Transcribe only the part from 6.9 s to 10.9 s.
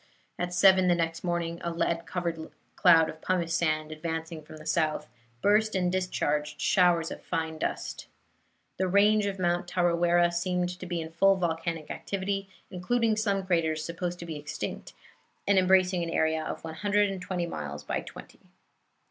of fine dust. The range of Mount Tarawera seemed to